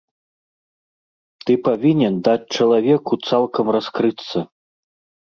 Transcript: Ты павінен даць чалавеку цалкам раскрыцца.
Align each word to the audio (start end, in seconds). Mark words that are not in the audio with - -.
Ты 1.45 1.51
павінен 1.69 2.13
даць 2.31 2.51
чалавеку 2.59 3.23
цалкам 3.29 3.67
раскрыцца. 3.81 4.37